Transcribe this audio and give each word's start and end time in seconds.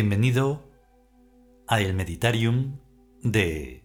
Bienvenido 0.00 0.62
a 1.66 1.80
el 1.80 1.92
Meditarium 1.92 2.78
de... 3.20 3.82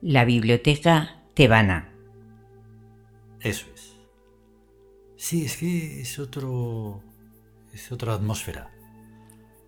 La 0.00 0.24
Biblioteca 0.24 1.22
Tebana. 1.34 1.92
Eso 3.40 3.66
es. 3.74 3.94
Sí, 5.18 5.44
es 5.44 5.58
que 5.58 6.00
es 6.00 6.18
otro... 6.18 7.02
es 7.74 7.92
otra 7.92 8.14
atmósfera. 8.14 8.70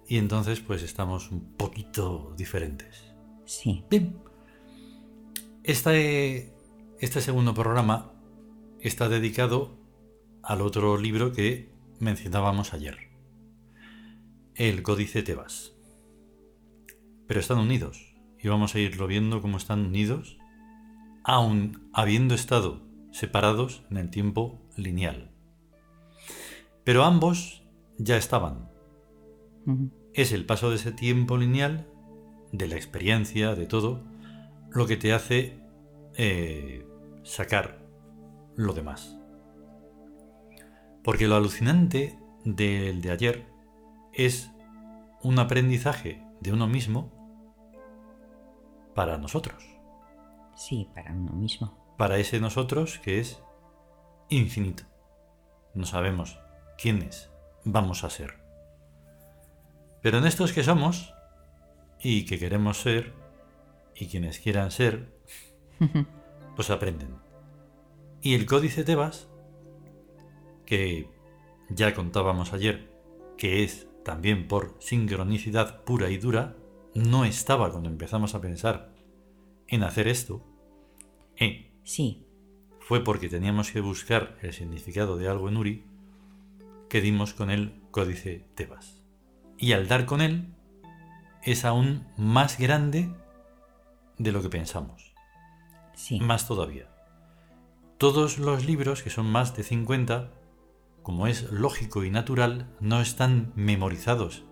Y 0.08 0.16
entonces 0.16 0.60
pues 0.60 0.82
estamos 0.82 1.30
un 1.30 1.44
poquito 1.58 2.32
diferentes. 2.38 3.12
Sí. 3.45 3.84
Bien. 3.90 4.16
Este, 5.62 6.54
este 7.01 7.20
segundo 7.20 7.52
programa 7.52 8.14
está 8.80 9.10
dedicado 9.10 9.76
al 10.42 10.62
otro 10.62 10.96
libro 10.96 11.32
que 11.34 11.70
mencionábamos 11.98 12.73
ayer. 12.73 13.05
El 14.59 14.82
Códice 14.82 15.23
Tebas. 15.23 15.74
Pero 17.26 17.40
están 17.40 17.59
unidos. 17.59 18.16
Y 18.43 18.49
vamos 18.49 18.74
a 18.74 18.79
irlo 18.79 19.07
viendo 19.07 19.43
cómo 19.43 19.59
están 19.59 19.85
unidos, 19.85 20.38
aun 21.24 21.90
habiendo 21.93 22.35
estado 22.35 22.80
separados 23.10 23.85
en 23.90 23.98
el 23.98 24.09
tiempo 24.09 24.63
lineal. 24.74 25.30
Pero 26.85 27.04
ambos 27.04 27.65
ya 27.98 28.16
estaban. 28.16 28.71
Es 30.15 30.32
el 30.32 30.46
paso 30.46 30.70
de 30.70 30.76
ese 30.76 30.93
tiempo 30.93 31.37
lineal, 31.37 31.87
de 32.51 32.66
la 32.66 32.76
experiencia, 32.76 33.54
de 33.54 33.66
todo, 33.66 34.04
lo 34.70 34.87
que 34.87 34.96
te 34.96 35.13
hace 35.13 35.60
eh, 36.15 36.87
sacar 37.24 37.87
lo 38.54 38.73
demás. 38.73 39.18
Porque 41.04 41.29
lo 41.29 41.37
alucinante 41.37 42.18
del 42.46 43.02
de 43.02 43.10
ayer 43.10 43.55
es 44.16 44.50
un 45.22 45.38
aprendizaje 45.38 46.22
de 46.40 46.52
uno 46.52 46.66
mismo 46.66 47.12
para 48.95 49.18
nosotros. 49.18 49.62
Sí, 50.56 50.88
para 50.95 51.12
uno 51.12 51.32
mismo. 51.32 51.95
Para 51.98 52.16
ese 52.16 52.40
nosotros 52.40 52.98
que 52.98 53.20
es 53.20 53.42
infinito. 54.30 54.84
No 55.74 55.84
sabemos 55.84 56.38
quiénes 56.78 57.30
vamos 57.64 58.04
a 58.04 58.10
ser. 58.10 58.38
Pero 60.00 60.18
en 60.18 60.26
estos 60.26 60.52
que 60.52 60.64
somos 60.64 61.12
y 62.01 62.24
que 62.24 62.38
queremos 62.38 62.80
ser 62.80 63.12
y 63.95 64.06
quienes 64.06 64.38
quieran 64.38 64.70
ser, 64.70 65.12
pues 66.56 66.70
aprenden. 66.70 67.16
Y 68.22 68.34
el 68.34 68.47
códice 68.47 68.82
Tebas, 68.82 69.28
que 70.64 71.10
ya 71.68 71.94
contábamos 71.94 72.54
ayer, 72.54 72.91
que 73.36 73.62
es 73.62 73.88
también 74.06 74.48
por 74.48 74.76
sincronicidad 74.78 75.82
pura 75.84 76.08
y 76.08 76.16
dura, 76.16 76.56
no 76.94 77.26
estaba 77.26 77.70
cuando 77.70 77.90
empezamos 77.90 78.34
a 78.34 78.40
pensar 78.40 78.94
en 79.66 79.82
hacer 79.82 80.08
esto. 80.08 80.42
Eh, 81.36 81.66
Sí, 81.86 82.26
fue 82.80 83.04
porque 83.04 83.28
teníamos 83.28 83.70
que 83.70 83.80
buscar 83.80 84.36
el 84.42 84.52
significado 84.52 85.16
de 85.16 85.28
algo 85.28 85.48
en 85.48 85.56
Uri 85.56 85.84
que 86.88 87.00
dimos 87.00 87.32
con 87.32 87.48
el 87.48 87.80
códice 87.92 88.44
Tebas. 88.56 89.04
Y 89.56 89.70
al 89.70 89.86
dar 89.86 90.04
con 90.04 90.20
él 90.20 90.52
es 91.44 91.64
aún 91.64 92.04
más 92.16 92.58
grande 92.58 93.08
de 94.18 94.32
lo 94.32 94.42
que 94.42 94.48
pensamos. 94.48 95.14
sí. 95.94 96.18
Más 96.18 96.48
todavía. 96.48 96.88
Todos 97.98 98.38
los 98.38 98.66
libros, 98.66 99.04
que 99.04 99.10
son 99.10 99.30
más 99.30 99.56
de 99.56 99.62
50, 99.62 100.32
como 101.06 101.28
es 101.28 101.52
lógico 101.52 102.02
y 102.02 102.10
natural, 102.10 102.66
no 102.80 103.00
están 103.00 103.52
memorizados 103.54 104.42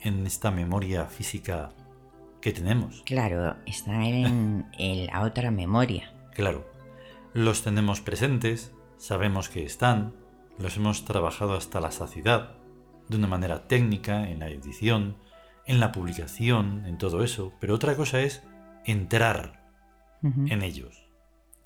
en 0.00 0.26
esta 0.26 0.50
memoria 0.50 1.04
física 1.04 1.74
que 2.40 2.52
tenemos. 2.52 3.02
Claro, 3.04 3.56
está 3.66 4.02
en, 4.02 4.64
en 4.78 5.06
la 5.08 5.20
otra 5.20 5.50
memoria. 5.50 6.10
Claro, 6.32 6.66
los 7.34 7.64
tenemos 7.64 8.00
presentes, 8.00 8.72
sabemos 8.96 9.50
que 9.50 9.62
están, 9.62 10.14
los 10.58 10.74
hemos 10.78 11.04
trabajado 11.04 11.52
hasta 11.52 11.82
la 11.82 11.90
saciedad, 11.90 12.56
de 13.10 13.18
una 13.18 13.26
manera 13.26 13.68
técnica, 13.68 14.30
en 14.30 14.38
la 14.38 14.48
edición, 14.48 15.18
en 15.66 15.80
la 15.80 15.92
publicación, 15.92 16.86
en 16.86 16.96
todo 16.96 17.22
eso, 17.22 17.52
pero 17.60 17.74
otra 17.74 17.94
cosa 17.94 18.22
es 18.22 18.42
entrar 18.86 19.62
en 20.22 20.62
ellos, 20.62 21.04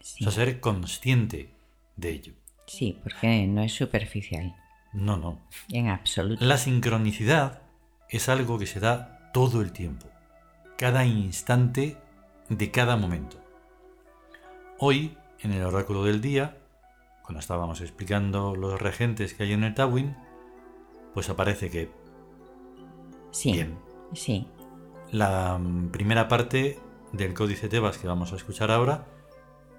Sí, 0.01 0.27
o 0.27 0.33
sea, 0.33 0.45
ser 0.45 0.59
consciente 0.59 1.55
de 1.95 2.11
ello. 2.11 2.35
Sí, 2.69 2.97
porque 3.03 3.47
no 3.49 3.63
es 3.63 3.73
superficial. 3.73 4.55
No, 4.93 5.17
no. 5.17 5.41
En 5.71 5.89
absoluto. 5.89 6.45
La 6.45 6.57
sincronicidad 6.57 7.63
es 8.09 8.29
algo 8.29 8.59
que 8.59 8.67
se 8.67 8.79
da 8.81 9.31
todo 9.35 9.61
el 9.61 9.73
tiempo, 9.73 10.07
cada 10.77 11.05
instante 11.05 11.97
de 12.49 12.71
cada 12.71 12.97
momento. 12.97 13.39
Hoy, 14.79 15.17
en 15.41 15.53
el 15.53 15.65
oráculo 15.65 16.05
del 16.05 16.21
día, 16.21 16.57
cuando 17.23 17.41
estábamos 17.41 17.81
explicando 17.81 18.55
los 18.55 18.81
regentes 18.81 19.35
que 19.35 19.43
hay 19.43 19.53
en 19.53 19.65
el 19.65 19.75
Tawin, 19.75 20.17
pues 21.15 21.29
aparece 21.29 21.69
que 21.71 21.91
Sí, 23.31 23.53
bien, 23.53 23.79
sí. 24.15 24.47
la 25.11 25.59
mm, 25.59 25.91
primera 25.91 26.29
parte 26.29 26.79
del 27.13 27.35
códice 27.35 27.69
Tebas 27.69 27.99
que 27.99 28.09
vamos 28.09 28.33
a 28.33 28.37
escuchar 28.37 28.71
ahora 28.71 29.07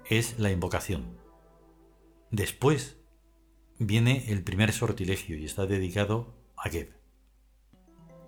es 0.08 0.38
la 0.38 0.50
invocación. 0.50 1.18
Después 2.30 2.96
viene 3.78 4.24
el 4.28 4.42
primer 4.44 4.72
sortilegio 4.72 5.36
y 5.36 5.44
está 5.44 5.66
dedicado 5.66 6.34
a 6.56 6.68
Geb. 6.68 6.92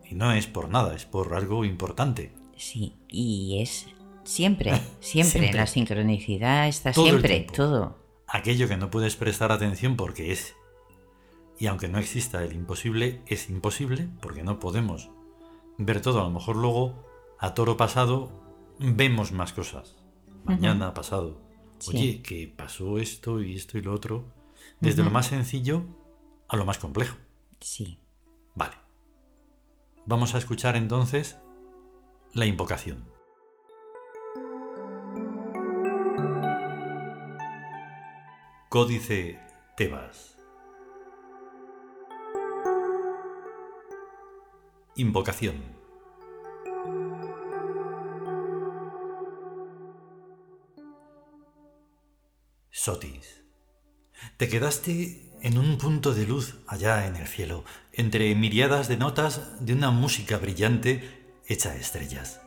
Y 0.08 0.14
no 0.14 0.32
es 0.32 0.46
por 0.46 0.68
nada, 0.68 0.94
es 0.94 1.04
por 1.04 1.34
algo 1.34 1.64
importante. 1.64 2.34
Sí, 2.56 2.96
y 3.08 3.60
es 3.62 3.86
siempre, 4.24 4.72
siempre, 5.00 5.40
Siempre. 5.40 5.52
la 5.52 5.66
sincronicidad 5.66 6.68
está 6.68 6.92
Todo 6.92 7.06
siempre, 7.06 7.46
todo. 7.54 7.98
Aquello 8.26 8.66
que 8.68 8.76
no 8.76 8.90
puedes 8.90 9.16
prestar 9.16 9.52
atención 9.52 9.96
porque 9.96 10.32
es. 10.32 10.54
Y 11.58 11.66
aunque 11.66 11.88
no 11.88 11.98
exista 11.98 12.42
el 12.42 12.54
imposible, 12.54 13.22
es 13.26 13.48
imposible 13.48 14.08
porque 14.20 14.42
no 14.42 14.58
podemos 14.58 15.10
ver 15.78 16.00
todo. 16.00 16.20
A 16.20 16.24
lo 16.24 16.30
mejor 16.30 16.56
luego, 16.56 17.06
a 17.38 17.54
toro 17.54 17.76
pasado, 17.76 18.32
vemos 18.78 19.32
más 19.32 19.52
cosas. 19.52 19.96
Mañana, 20.44 20.92
pasado. 20.92 21.40
Sí. 21.82 21.96
Oye, 21.96 22.22
que 22.22 22.46
pasó 22.46 22.98
esto 22.98 23.42
y 23.42 23.56
esto 23.56 23.76
y 23.76 23.82
lo 23.82 23.92
otro. 23.92 24.32
Desde 24.80 25.02
lo 25.02 25.10
más 25.10 25.26
sencillo 25.26 25.84
a 26.48 26.56
lo 26.56 26.64
más 26.64 26.78
complejo. 26.78 27.16
Sí, 27.60 27.98
Vale. 28.54 28.76
Vamos 30.06 30.34
a 30.34 30.38
escuchar 30.38 30.76
entonces 30.76 31.38
la 32.34 32.46
invocación. 32.46 33.04
Códice 38.68 39.40
Tebas. 39.76 40.36
Invocación. 44.96 45.81
Sotis. 52.84 53.44
Te 54.38 54.48
quedaste 54.48 55.30
en 55.40 55.56
un 55.56 55.78
punto 55.78 56.14
de 56.14 56.26
luz 56.26 56.56
allá 56.66 57.06
en 57.06 57.14
el 57.14 57.28
cielo, 57.28 57.62
entre 57.92 58.34
miriadas 58.34 58.88
de 58.88 58.96
notas 58.96 59.64
de 59.64 59.72
una 59.72 59.92
música 59.92 60.36
brillante 60.36 61.38
hecha 61.46 61.76
estrellas. 61.76 62.40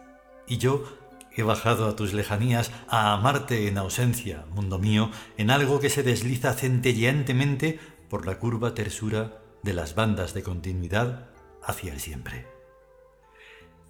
Y 0.45 0.57
yo 0.57 0.83
he 1.31 1.43
bajado 1.43 1.87
a 1.87 1.95
tus 1.95 2.11
lejanías 2.11 2.69
a 2.89 3.13
amarte 3.13 3.69
en 3.69 3.77
ausencia, 3.77 4.43
mundo 4.53 4.77
mío, 4.77 5.09
en 5.37 5.51
algo 5.51 5.79
que 5.79 5.89
se 5.89 6.03
desliza 6.03 6.51
centelleantemente 6.51 7.79
por 8.09 8.25
la 8.25 8.37
curva 8.37 8.73
tersura 8.73 9.41
de 9.63 9.71
las 9.71 9.95
bandas 9.95 10.33
de 10.33 10.43
continuidad 10.43 11.29
hacia 11.63 11.93
el 11.93 12.01
siempre. 12.01 12.45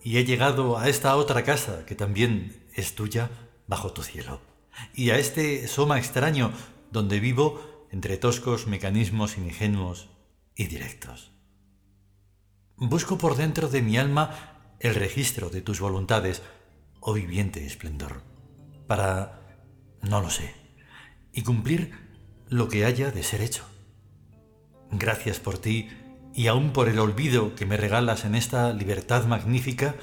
Y 0.03 0.17
he 0.17 0.25
llegado 0.25 0.77
a 0.77 0.89
esta 0.89 1.15
otra 1.15 1.43
casa 1.43 1.87
que 1.87 1.95
también 1.95 2.67
es 2.75 2.93
tuya 2.93 3.31
bajo 3.65 3.93
tu 3.93 4.03
cielo, 4.03 4.41
y 4.93 5.09
a 5.09 5.17
este 5.17 5.67
soma 5.67 5.97
extraño 5.97 6.51
donde 6.91 7.19
vivo 7.19 7.87
entre 7.91 8.17
toscos 8.17 8.67
mecanismos 8.67 9.37
ingenuos 9.37 10.09
y 10.55 10.65
directos. 10.67 11.31
Busco 12.77 13.17
por 13.17 13.35
dentro 13.35 13.69
de 13.69 13.81
mi 13.81 13.97
alma 13.97 14.75
el 14.79 14.95
registro 14.95 15.49
de 15.49 15.61
tus 15.61 15.79
voluntades, 15.79 16.41
oh 16.99 17.13
viviente 17.13 17.65
esplendor, 17.65 18.21
para, 18.87 19.39
no 20.01 20.21
lo 20.21 20.29
sé, 20.29 20.53
y 21.31 21.43
cumplir 21.43 21.93
lo 22.49 22.67
que 22.67 22.85
haya 22.85 23.11
de 23.11 23.23
ser 23.23 23.41
hecho. 23.41 23.63
Gracias 24.91 25.39
por 25.39 25.57
ti 25.57 25.89
y 26.33 26.47
aún 26.47 26.71
por 26.71 26.89
el 26.89 26.99
olvido 26.99 27.55
que 27.55 27.65
me 27.65 27.77
regalas 27.77 28.25
en 28.25 28.35
esta 28.35 28.73
libertad 28.73 29.25
magnífica 29.25 29.95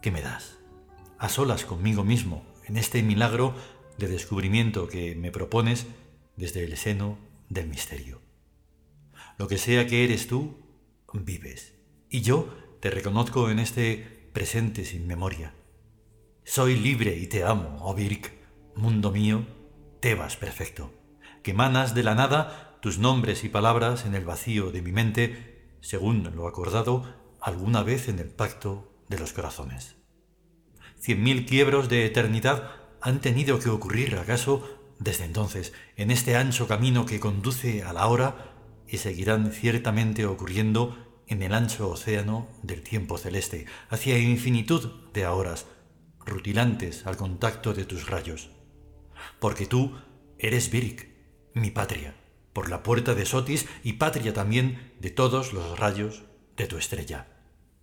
que 0.00 0.12
me 0.12 0.22
das, 0.22 0.58
a 1.18 1.28
solas 1.28 1.64
conmigo 1.64 2.04
mismo, 2.04 2.44
en 2.66 2.76
este 2.76 3.02
milagro 3.02 3.54
de 4.00 4.08
descubrimiento 4.08 4.88
que 4.88 5.14
me 5.14 5.30
propones 5.30 5.86
desde 6.36 6.64
el 6.64 6.76
seno 6.76 7.18
del 7.48 7.68
misterio. 7.68 8.20
Lo 9.38 9.46
que 9.46 9.58
sea 9.58 9.86
que 9.86 10.02
eres 10.02 10.26
tú, 10.26 10.58
vives, 11.12 11.74
y 12.08 12.22
yo 12.22 12.52
te 12.80 12.90
reconozco 12.90 13.50
en 13.50 13.58
este 13.58 14.30
presente 14.32 14.84
sin 14.84 15.06
memoria. 15.06 15.54
Soy 16.44 16.76
libre 16.76 17.16
y 17.16 17.26
te 17.26 17.44
amo, 17.44 17.76
oh 17.80 17.94
Birk, 17.94 18.32
mundo 18.74 19.12
mío, 19.12 19.46
Tebas 20.00 20.36
perfecto, 20.36 20.94
que 21.42 21.52
manas 21.52 21.94
de 21.94 22.02
la 22.02 22.14
nada 22.14 22.78
tus 22.80 22.98
nombres 22.98 23.44
y 23.44 23.50
palabras 23.50 24.06
en 24.06 24.14
el 24.14 24.24
vacío 24.24 24.72
de 24.72 24.80
mi 24.80 24.92
mente, 24.92 25.76
según 25.82 26.22
lo 26.34 26.48
acordado 26.48 27.14
alguna 27.40 27.82
vez 27.82 28.08
en 28.08 28.18
el 28.18 28.30
pacto 28.30 29.04
de 29.10 29.18
los 29.18 29.34
corazones. 29.34 29.96
Cien 30.98 31.22
mil 31.22 31.44
quiebros 31.44 31.90
de 31.90 32.06
eternidad 32.06 32.79
han 33.00 33.20
tenido 33.20 33.58
que 33.58 33.68
ocurrir, 33.68 34.16
acaso, 34.16 34.68
desde 34.98 35.24
entonces, 35.24 35.72
en 35.96 36.10
este 36.10 36.36
ancho 36.36 36.68
camino 36.68 37.06
que 37.06 37.20
conduce 37.20 37.82
a 37.82 37.92
la 37.92 38.06
hora, 38.06 38.54
y 38.86 38.98
seguirán 38.98 39.52
ciertamente 39.52 40.26
ocurriendo 40.26 40.96
en 41.26 41.42
el 41.42 41.54
ancho 41.54 41.88
océano 41.88 42.48
del 42.62 42.82
tiempo 42.82 43.16
celeste, 43.16 43.66
hacia 43.88 44.18
infinitud 44.18 44.90
de 45.12 45.26
horas, 45.26 45.66
rutilantes 46.26 47.06
al 47.06 47.16
contacto 47.16 47.72
de 47.72 47.84
tus 47.84 48.08
rayos. 48.08 48.50
Porque 49.38 49.66
tú 49.66 49.96
eres 50.38 50.70
Virik, 50.70 51.08
mi 51.54 51.70
patria, 51.70 52.14
por 52.52 52.68
la 52.68 52.82
puerta 52.82 53.14
de 53.14 53.26
Sotis 53.26 53.66
y 53.84 53.94
patria 53.94 54.34
también 54.34 54.92
de 55.00 55.10
todos 55.10 55.52
los 55.52 55.78
rayos 55.78 56.24
de 56.56 56.66
tu 56.66 56.76
estrella. 56.76 57.28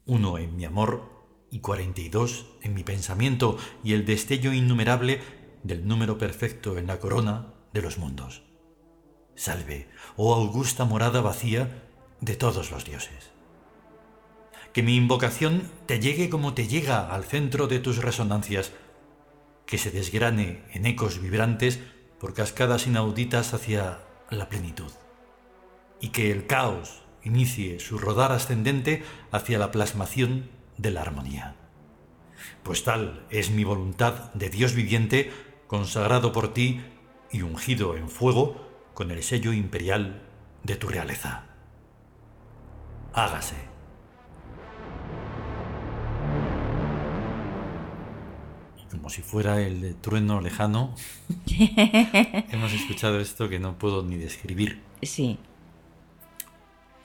Uno 0.06 0.38
en 0.38 0.56
mi 0.56 0.66
amor 0.66 1.17
y 1.52 1.60
cuarenta 1.60 2.02
y 2.02 2.10
dos 2.10 2.46
en 2.62 2.74
mi 2.74 2.84
pensamiento 2.84 3.58
y 3.84 3.94
el 3.94 4.06
destello 4.06 4.54
innumerable 4.54 5.22
del 5.64 5.88
número 5.88 6.18
perfecto 6.18 6.78
en 6.78 6.88
la 6.88 7.00
corona 7.00 7.54
de 7.74 7.82
los 7.82 7.98
mundos. 7.98 8.44
Salve, 9.36 9.88
oh 10.16 10.34
augusta 10.34 10.86
morada 10.86 11.22
vacía 11.22 11.84
de 12.22 12.36
todos 12.36 12.72
los 12.72 12.86
dioses. 12.86 13.32
Que 14.74 14.84
mi 14.84 14.96
invocación 14.96 15.70
te 15.86 16.00
llegue 16.00 16.30
como 16.30 16.54
te 16.54 16.68
llega 16.68 17.14
al 17.14 17.24
centro 17.24 17.68
de 17.68 17.80
tus 17.80 17.98
resonancias, 17.98 18.72
que 19.66 19.78
se 19.78 19.92
desgrane 19.92 20.64
en 20.74 20.86
ecos 20.86 21.22
vibrantes 21.22 21.80
por 22.20 22.34
cascadas 22.34 22.88
inauditas 22.88 23.54
hacia 23.54 24.00
la 24.30 24.50
plenitud, 24.50 24.92
y 26.00 26.10
que 26.10 26.32
el 26.32 26.48
caos 26.48 27.04
inicie 27.24 27.80
su 27.80 27.98
rodar 27.98 28.32
ascendente 28.32 29.04
hacia 29.32 29.60
la 29.60 29.72
plasmación 29.72 30.50
de 30.78 30.92
la 30.92 31.02
armonía. 31.02 31.56
Pues 32.64 32.84
tal 32.84 33.26
es 33.30 33.52
mi 33.52 33.64
voluntad 33.64 34.34
de 34.34 34.50
Dios 34.50 34.74
viviente, 34.74 35.32
consagrado 35.68 36.32
por 36.32 36.54
ti 36.54 36.82
y 37.32 37.42
ungido 37.42 37.98
en 37.98 38.10
fuego 38.10 38.68
con 38.94 39.12
el 39.12 39.24
sello 39.24 39.54
imperial 39.54 40.22
de 40.64 40.76
tu 40.76 40.88
realeza. 40.88 41.46
Hágase. 43.14 43.56
Como 48.92 49.10
si 49.10 49.22
fuera 49.22 49.62
el 49.62 49.96
trueno 49.96 50.42
lejano, 50.42 50.96
hemos 51.48 52.74
escuchado 52.74 53.20
esto 53.20 53.50
que 53.50 53.60
no 53.60 53.78
puedo 53.78 54.04
ni 54.04 54.18
describir. 54.18 54.82
Sí. 55.02 55.40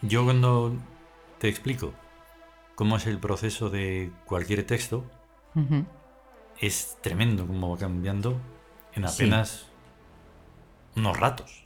Yo 0.00 0.24
cuando 0.24 0.76
te 1.38 1.48
explico 1.48 1.92
cómo 2.74 2.96
es 2.96 3.06
el 3.06 3.18
proceso 3.18 3.70
de 3.70 4.12
cualquier 4.26 4.66
texto, 4.66 5.04
es 6.60 6.98
tremendo 7.02 7.46
cómo 7.46 7.70
va 7.70 7.78
cambiando 7.78 8.40
en 8.94 9.06
Sí. 9.08 9.24
apenas 9.24 9.66
unos 10.96 11.18
ratos. 11.18 11.64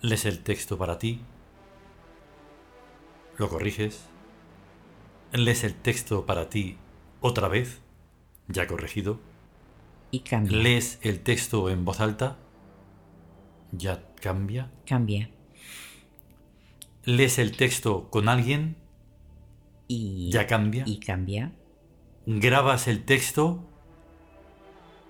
Lees 0.00 0.24
el 0.26 0.42
texto 0.42 0.78
para 0.78 0.98
ti, 0.98 1.20
lo 3.36 3.48
corriges, 3.48 4.04
lees 5.32 5.64
el 5.64 5.74
texto 5.74 6.24
para 6.26 6.48
ti 6.48 6.76
otra 7.20 7.48
vez, 7.48 7.80
ya 8.48 8.66
corregido, 8.66 9.18
Y 10.10 10.20
cambia. 10.20 10.56
lees 10.56 10.98
el 11.02 11.20
texto 11.20 11.68
en 11.68 11.84
voz 11.84 12.00
alta, 12.00 12.36
ya 13.72 14.02
cambia, 14.22 14.70
Cambia. 14.86 15.30
lees 17.04 17.38
el 17.38 17.56
texto 17.56 18.08
con 18.10 18.28
alguien, 18.28 18.76
Y, 19.88 20.30
ya 20.30 20.46
cambia, 20.46 20.84
y 20.86 21.00
cambia. 21.00 21.52
grabas 22.26 22.86
el 22.88 23.04
texto 23.04 23.64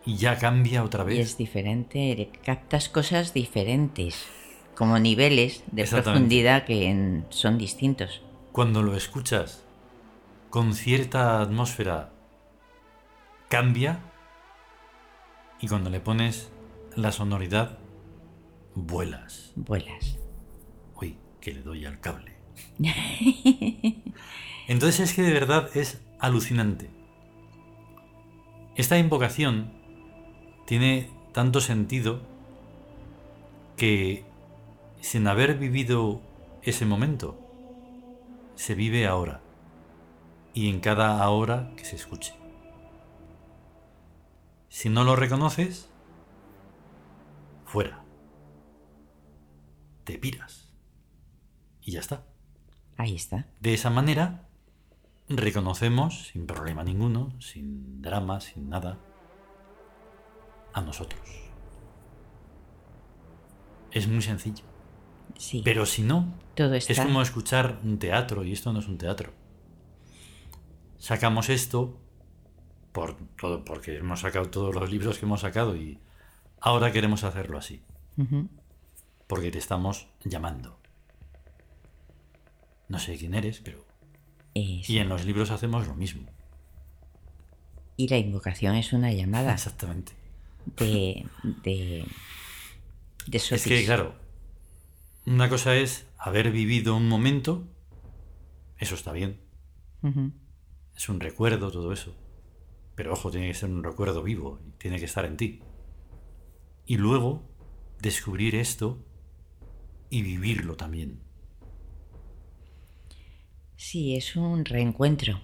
y 0.07 0.17
ya 0.17 0.39
cambia 0.39 0.85
otra 0.85 1.03
Y 1.03 1.07
vez. 1.07 1.19
es 1.31 1.37
diferente. 1.37 2.31
Captas 2.45 2.89
cosas 2.89 3.35
diferentes. 3.35 4.25
Como 4.77 4.99
niveles 5.01 5.65
de 5.73 5.85
profundidad 5.85 6.65
que 6.65 6.89
en- 6.89 7.27
son 7.31 7.59
distintos. 7.59 8.23
Cuando 8.53 8.83
lo 8.83 8.95
escuchas 8.97 9.65
con 10.51 10.73
cierta 10.75 11.41
atmósfera, 11.43 12.13
cambia 13.49 13.99
y 15.61 15.67
cuando 15.67 15.91
le 15.91 15.99
pones 16.01 16.51
la 16.95 17.11
sonoridad, 17.11 17.79
vuelas. 18.77 19.53
Vuelas. 19.57 20.17
Uy, 20.95 21.17
que 21.41 21.53
le 21.53 21.63
doy 21.63 21.85
al 21.85 21.99
cable. 22.01 22.37
Entonces 24.69 25.01
es 25.01 25.15
que 25.15 25.23
de 25.23 25.33
verdad 25.33 25.71
es 25.75 26.01
alucinante. 26.21 26.91
Esta 28.77 28.99
invocación 28.99 29.73
tiene 30.67 31.11
tanto 31.33 31.61
sentido 31.61 32.21
que 33.77 34.25
sin 35.01 35.27
haber 35.27 35.59
vivido 35.59 36.21
ese 36.63 36.85
momento, 36.85 37.39
se 38.57 38.75
vive 38.75 39.07
ahora 39.07 39.41
y 40.53 40.69
en 40.69 40.81
cada 40.81 41.23
ahora 41.23 41.73
que 41.77 41.85
se 41.85 41.97
escuche. 41.97 42.35
Si 44.69 44.91
no 44.91 45.03
lo 45.03 45.17
reconoces, 45.17 45.91
fuera. 47.65 48.05
Te 50.05 50.19
piras. 50.19 50.75
Y 51.81 51.93
ya 51.93 52.01
está. 52.01 52.27
Ahí 52.97 53.15
está. 53.15 53.47
De 53.61 53.73
esa 53.75 53.91
manera, 53.91 54.48
reconocemos, 55.29 56.29
sin 56.29 56.47
problema 56.47 56.85
ninguno, 56.85 57.33
sin 57.41 58.01
drama, 58.01 58.41
sin 58.41 58.69
nada, 58.69 58.99
a 60.73 60.81
nosotros. 60.81 61.21
Es 63.91 64.09
muy 64.09 64.23
sencillo. 64.23 64.65
Sí. 65.37 65.63
Pero 65.65 65.87
si 65.87 66.03
no, 66.03 66.35
Todo 66.55 66.75
es 66.75 67.01
como 67.01 67.23
escuchar 67.23 67.79
un 67.85 67.99
teatro 67.99 68.45
y 68.45 68.53
esto 68.53 68.73
no 68.73 68.81
es 68.81 68.89
un 68.89 68.99
teatro. 68.99 69.33
Sacamos 70.99 71.49
esto 71.49 72.01
por 72.93 73.17
todo, 73.37 73.65
porque 73.65 73.99
hemos 73.99 74.21
sacado 74.21 74.51
todos 74.51 74.75
los 74.75 74.91
libros 74.91 75.19
que 75.19 75.27
hemos 75.27 75.43
sacado 75.43 75.77
y 75.77 76.01
ahora 76.61 76.91
queremos 76.91 77.23
hacerlo 77.23 77.59
así, 77.59 77.83
porque 79.27 79.51
te 79.51 79.59
estamos 79.59 80.09
llamando. 80.25 80.81
No 82.89 82.99
sé 82.99 83.17
quién 83.17 83.35
eres, 83.35 83.61
pero... 83.61 83.88
Y 84.59 84.99
en 84.99 85.09
los 85.09 85.25
libros 85.25 85.51
hacemos 85.51 85.87
lo 85.87 85.95
mismo. 85.95 86.29
Y 87.97 88.09
la 88.09 88.19
invocación 88.19 88.77
es 88.77 88.93
una 88.93 89.13
llamada 89.13 89.53
Exactamente. 89.55 90.13
de. 90.77 91.27
de. 91.65 92.05
de 93.27 93.39
Es 93.39 93.65
que, 93.65 93.85
claro, 93.85 94.15
una 95.27 95.49
cosa 95.49 95.77
es 95.77 96.07
haber 96.17 96.51
vivido 96.51 96.97
un 96.97 97.09
momento, 97.09 97.67
eso 98.79 98.95
está 98.95 99.13
bien, 99.13 99.41
es 100.97 101.09
un 101.09 101.21
recuerdo, 101.21 101.71
todo 101.71 101.93
eso. 101.93 102.15
Pero 102.95 103.13
ojo, 103.13 103.31
tiene 103.31 103.49
que 103.49 103.55
ser 103.55 103.71
un 103.71 103.85
recuerdo 103.85 104.23
vivo, 104.23 104.61
y 104.67 104.71
tiene 104.79 104.99
que 104.99 105.05
estar 105.05 105.25
en 105.25 105.37
ti. 105.37 105.61
Y 106.87 106.97
luego 106.97 107.49
descubrir 108.01 108.55
esto 108.55 109.05
y 110.11 110.23
vivirlo 110.23 110.77
también. 110.77 111.21
Sí, 113.79 114.17
es 114.17 114.35
un 114.35 114.65
reencuentro. 114.65 115.41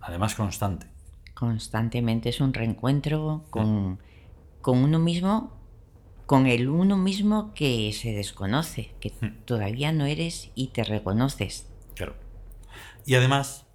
Además 0.00 0.36
constante. 0.36 0.86
Constantemente 1.34 2.28
es 2.28 2.40
un 2.40 2.54
reencuentro 2.54 3.44
con, 3.50 3.98
con 4.62 4.78
uno 4.78 5.00
mismo, 5.00 5.60
con 6.24 6.46
el 6.46 6.68
uno 6.68 6.96
mismo 6.96 7.52
que 7.52 7.92
se 7.92 8.12
desconoce, 8.12 8.94
que 9.00 9.10
todavía 9.44 9.90
no 9.90 10.06
eres 10.06 10.52
y 10.54 10.68
te 10.68 10.84
reconoces. 10.84 11.68
Claro. 11.96 12.14
Y 13.04 13.16
además 13.16 13.66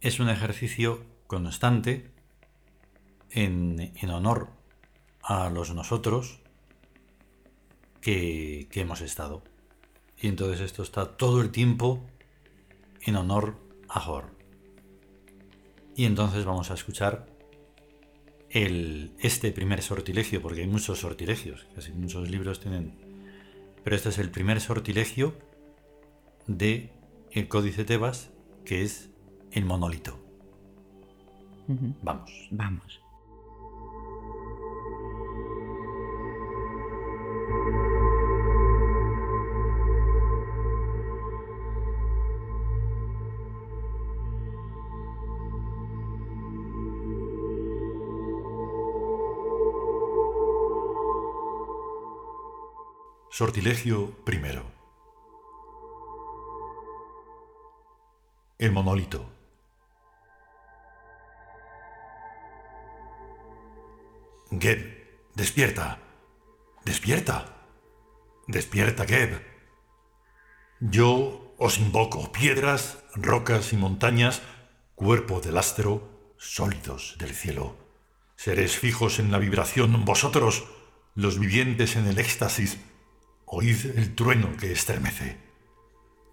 es 0.00 0.20
un 0.20 0.28
ejercicio 0.28 1.04
constante 1.26 2.12
en, 3.30 3.92
en 3.96 4.10
honor 4.10 4.50
a 5.22 5.50
los 5.50 5.74
nosotros 5.74 6.40
que, 8.00 8.68
que 8.70 8.82
hemos 8.82 9.00
estado. 9.00 9.42
Y 10.20 10.28
entonces 10.28 10.60
esto 10.60 10.84
está 10.84 11.16
todo 11.16 11.42
el 11.42 11.50
tiempo 11.50 12.06
en 13.04 13.16
honor 13.16 13.56
a 13.88 14.08
Hor. 14.08 14.36
Y 15.96 16.06
entonces 16.06 16.44
vamos 16.44 16.70
a 16.70 16.74
escuchar 16.74 17.26
el, 18.50 19.12
este 19.18 19.52
primer 19.52 19.82
sortilegio, 19.82 20.40
porque 20.42 20.62
hay 20.62 20.66
muchos 20.66 21.00
sortilegios, 21.00 21.66
casi 21.74 21.92
muchos 21.92 22.28
libros 22.30 22.60
tienen. 22.60 22.94
Pero 23.82 23.96
este 23.96 24.08
es 24.08 24.18
el 24.18 24.30
primer 24.30 24.60
sortilegio 24.60 25.34
de 26.46 26.90
el 27.30 27.48
códice 27.48 27.84
Tebas, 27.84 28.30
que 28.64 28.82
es 28.82 29.10
el 29.50 29.64
monolito. 29.64 30.18
Vamos. 32.02 32.30
Vamos. 32.50 33.03
Sortilegio 53.36 54.14
primero. 54.24 54.62
El 58.58 58.70
monolito. 58.70 59.28
Geb, 64.52 65.32
despierta. 65.34 65.98
Despierta. 66.84 67.56
Despierta, 68.46 69.04
Geb. 69.04 69.42
Yo 70.78 71.56
os 71.58 71.78
invoco 71.78 72.30
piedras, 72.30 73.02
rocas 73.16 73.72
y 73.72 73.76
montañas, 73.76 74.42
cuerpo 74.94 75.40
del 75.40 75.58
astro, 75.58 76.36
sólidos 76.38 77.16
del 77.18 77.34
cielo. 77.34 77.74
Seres 78.36 78.78
fijos 78.78 79.18
en 79.18 79.32
la 79.32 79.38
vibración, 79.38 80.04
vosotros, 80.04 80.68
los 81.16 81.40
vivientes 81.40 81.96
en 81.96 82.06
el 82.06 82.20
éxtasis, 82.20 82.78
oíd 83.54 83.96
el 83.96 84.14
trueno 84.14 84.56
que 84.56 84.72
estremece. 84.72 85.38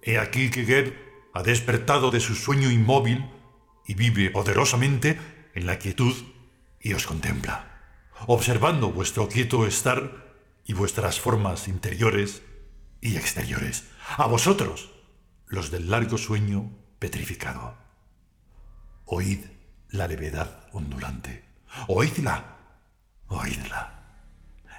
He 0.02 0.18
aquí 0.18 0.50
que 0.50 0.66
Geb 0.66 0.96
ha 1.34 1.44
despertado 1.44 2.10
de 2.10 2.20
su 2.20 2.36
sueño 2.36 2.72
inmóvil 2.72 3.30
y 3.86 3.94
vive 3.94 4.32
poderosamente 4.32 5.20
en 5.54 5.66
la 5.68 5.78
quietud 5.78 6.16
y 6.80 6.94
os 6.94 7.06
contempla, 7.06 8.10
observando 8.26 8.92
vuestro 8.92 9.28
quieto 9.30 9.68
estar 9.68 10.34
y 10.66 10.74
vuestras 10.74 11.20
formas 11.20 11.68
interiores 11.68 12.42
y 13.02 13.16
exteriores. 13.18 13.86
A 14.18 14.26
vosotros, 14.26 14.92
los 15.48 15.70
del 15.70 15.90
largo 15.90 16.18
sueño 16.18 16.72
petrificado. 16.98 17.78
Oíd 19.06 19.46
la 19.90 20.08
levedad 20.08 20.68
ondulante. 20.72 21.46
Oídla. 21.88 22.58
Oídla. 23.28 24.02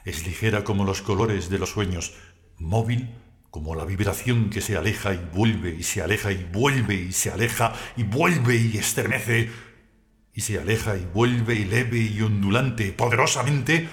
Es 0.04 0.26
ligera 0.26 0.64
como 0.64 0.84
los 0.84 1.02
colores 1.02 1.48
de 1.48 1.58
los 1.58 1.70
sueños, 1.70 2.14
móvil 2.58 3.14
como 3.50 3.74
la 3.74 3.84
vibración 3.84 4.50
que 4.50 4.60
se 4.60 4.76
aleja 4.76 5.12
y 5.12 5.28
vuelve 5.32 5.74
y 5.74 5.82
se 5.82 6.02
aleja 6.02 6.32
y 6.32 6.48
vuelve 6.52 6.94
y 6.94 7.12
se 7.12 7.30
aleja 7.30 7.74
y 7.96 8.02
vuelve 8.02 8.56
y 8.56 8.78
estremece 8.78 9.50
y 10.32 10.40
se 10.40 10.58
aleja 10.58 10.96
y 10.96 11.04
vuelve 11.12 11.54
y 11.54 11.64
leve 11.64 11.98
y 11.98 12.22
ondulante 12.22 12.92
poderosamente 12.92 13.88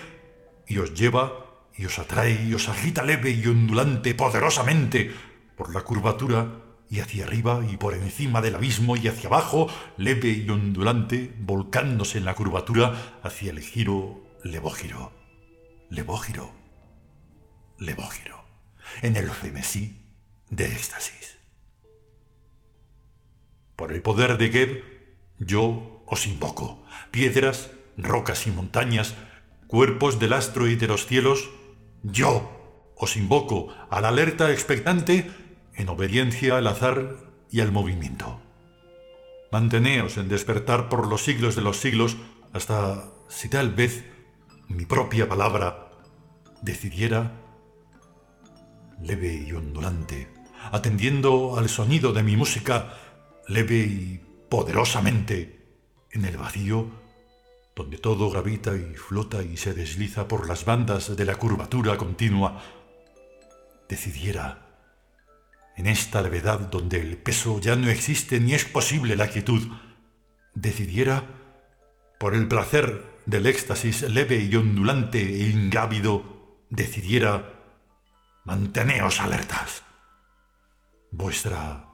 y 0.68 0.78
os 0.78 0.94
lleva 0.94 1.46
y 1.76 1.86
os 1.86 2.00
atrae 2.00 2.46
y 2.46 2.54
os 2.54 2.70
agita 2.70 3.04
leve 3.04 3.32
y 3.32 3.46
ondulante 3.48 4.14
poderosamente 4.14 5.12
por 5.58 5.74
la 5.74 5.82
curvatura 5.82 6.48
y 6.90 7.02
hacia 7.02 7.26
arriba 7.26 7.62
y 7.70 7.78
por 7.78 7.94
encima 7.94 8.42
del 8.42 8.56
abismo 8.56 8.98
y 8.98 9.08
hacia 9.08 9.30
abajo, 9.30 9.68
leve 9.98 10.30
y 10.30 10.50
ondulante, 10.50 11.34
volcándose 11.40 12.18
en 12.18 12.26
la 12.26 12.34
curvatura 12.34 13.20
hacia 13.24 13.52
el 13.52 13.60
giro 13.60 14.24
levógiro, 14.44 15.12
levógiro, 15.90 16.52
levógiro, 17.78 18.44
en 19.02 19.16
el 19.16 19.30
frenesí 19.30 20.06
de 20.50 20.66
éxtasis. 20.66 21.38
Por 23.76 23.94
el 23.94 24.02
poder 24.02 24.38
de 24.38 24.50
Geb, 24.50 24.84
yo 25.40 26.04
os 26.06 26.28
invoco, 26.28 26.84
piedras, 27.12 27.72
rocas 27.98 28.48
y 28.48 28.52
montañas, 28.52 29.16
cuerpos 29.68 30.20
del 30.20 30.34
astro 30.34 30.68
y 30.68 30.76
de 30.76 30.88
los 30.88 31.06
cielos, 31.06 31.50
yo 32.04 32.92
os 32.96 33.16
invoco 33.16 33.74
a 33.90 34.02
la 34.02 34.10
alerta 34.10 34.52
expectante 34.52 35.32
en 35.76 35.90
obediencia 35.90 36.58
al 36.58 36.68
azar 36.68 37.18
y 37.50 37.62
al 37.62 37.72
movimiento. 37.72 38.42
Manteneos 39.52 40.18
en 40.18 40.28
despertar 40.28 40.90
por 40.90 41.08
los 41.08 41.24
siglos 41.24 41.56
de 41.56 41.62
los 41.62 41.78
siglos 41.78 42.18
hasta 42.54 43.06
si 43.30 43.48
tal 43.48 43.74
vez 43.74 44.06
mi 44.68 44.86
propia 44.86 45.30
palabra 45.30 45.92
decidiera 46.62 47.32
leve 49.02 49.34
y 49.48 49.52
ondulante, 49.52 50.30
atendiendo 50.72 51.58
al 51.58 51.70
sonido 51.70 52.14
de 52.14 52.24
mi 52.24 52.36
música 52.36 52.94
leve 53.48 53.78
y 53.78 54.22
poderosamente 54.50 55.60
en 56.12 56.26
el 56.26 56.38
vacío 56.38 57.00
donde 57.80 57.98
todo 57.98 58.30
gravita 58.30 58.76
y 58.76 58.96
flota 58.96 59.42
y 59.42 59.56
se 59.56 59.74
desliza 59.74 60.28
por 60.28 60.50
las 60.50 60.66
bandas 60.66 61.16
de 61.16 61.24
la 61.24 61.36
curvatura 61.36 61.96
continua, 61.96 62.62
decidiera 63.88 64.68
en 65.78 65.88
esta 65.88 66.22
levedad 66.22 66.60
donde 66.60 67.00
el 67.00 67.16
peso 67.16 67.62
ya 67.62 67.78
no 67.78 67.90
existe 67.90 68.42
ni 68.42 68.54
es 68.54 68.66
posible 68.66 69.16
la 69.16 69.30
quietud, 69.30 69.66
decidiera, 70.54 71.24
por 72.20 72.36
el 72.36 72.50
placer 72.50 73.06
del 73.26 73.46
éxtasis 73.46 74.02
leve 74.02 74.44
y 74.44 74.54
ondulante 74.58 75.22
e 75.22 75.50
ingrávido, 75.50 76.66
decidiera, 76.70 77.59
manteneos 78.46 79.20
alertas. 79.20 79.84
Vuestra 81.12 81.86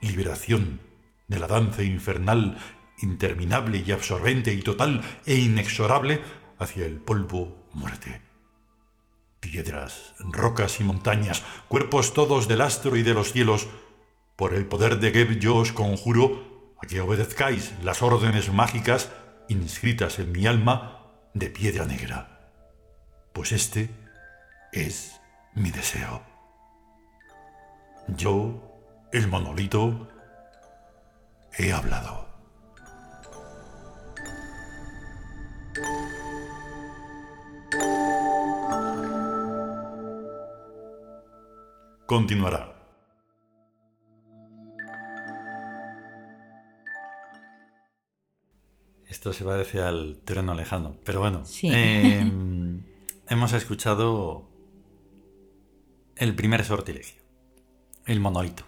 liberación 0.00 0.80
de 1.28 1.38
la 1.38 1.46
danza 1.46 1.82
infernal, 1.82 2.58
interminable 3.02 3.82
y 3.86 3.92
absorbente 3.92 4.52
y 4.52 4.62
total 4.62 5.02
e 5.26 5.36
inexorable 5.36 6.20
hacia 6.58 6.86
el 6.86 6.96
polvo 6.96 7.68
muerte 7.72 8.30
piedras, 9.40 10.14
rocas 10.18 10.80
y 10.80 10.84
montañas, 10.84 11.42
cuerpos 11.68 12.12
todos 12.12 12.46
del 12.46 12.60
astro 12.60 12.96
y 12.96 13.02
de 13.02 13.14
los 13.14 13.32
cielos, 13.32 13.68
por 14.36 14.54
el 14.54 14.66
poder 14.66 15.00
de 15.00 15.10
Geb 15.10 15.38
yo 15.38 15.56
os 15.56 15.72
conjuro 15.72 16.74
a 16.82 16.86
que 16.86 17.00
obedezcáis 17.00 17.72
las 17.82 18.02
órdenes 18.02 18.52
mágicas 18.52 19.10
inscritas 19.48 20.18
en 20.18 20.32
mi 20.32 20.46
alma 20.46 21.10
de 21.34 21.50
piedra 21.50 21.86
negra, 21.86 22.52
pues 23.32 23.52
este 23.52 23.90
es 24.72 25.19
mi 25.54 25.70
deseo. 25.70 26.22
Yo, 28.08 28.60
el 29.12 29.28
monolito, 29.28 30.08
he 31.58 31.72
hablado. 31.72 32.30
continuará. 42.10 42.74
Esto 49.06 49.32
se 49.32 49.44
parece 49.44 49.80
al 49.80 50.18
terreno 50.24 50.54
lejano, 50.54 50.96
pero 51.04 51.20
bueno. 51.20 51.44
Sí. 51.44 51.70
eh, 51.72 52.20
hemos 53.28 53.52
escuchado 53.52 54.48
el 56.20 56.34
primer 56.34 56.64
sortilegio, 56.64 57.20
el 58.06 58.20
monolito. 58.20 58.64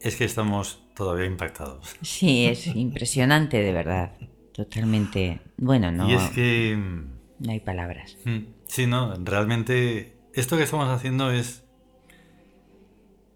Es 0.00 0.16
que 0.16 0.24
estamos 0.24 0.82
todavía 0.96 1.26
impactados. 1.26 1.94
Sí, 2.02 2.46
es 2.46 2.66
impresionante, 2.74 3.58
de 3.62 3.72
verdad. 3.72 4.16
Totalmente. 4.52 5.40
Bueno, 5.58 5.92
no, 5.92 6.08
Y 6.10 6.14
es 6.14 6.30
que... 6.30 6.76
no 6.76 7.52
hay 7.52 7.60
palabras. 7.60 8.16
mm, 8.24 8.38
Sí, 8.66 8.86
no, 8.86 9.14
realmente 9.22 10.16
esto 10.32 10.56
que 10.56 10.64
estamos 10.64 10.88
haciendo 10.88 11.30
es... 11.30 11.62